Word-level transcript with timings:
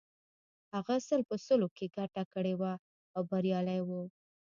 هغه 0.73 0.95
سل 1.07 1.21
په 1.29 1.35
سلو 1.45 1.67
کې 1.77 1.93
ګټه 1.97 2.23
کړې 2.33 2.53
وه 2.61 2.73
او 3.15 3.21
بریالی 3.29 3.79
و 3.87 3.89